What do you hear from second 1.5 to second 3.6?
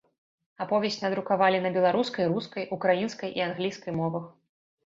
на беларускай, рускай, украінскай і